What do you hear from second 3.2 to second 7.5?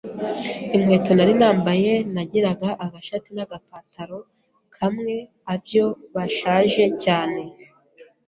n’agapataro kamwe abyo bashaje cyane,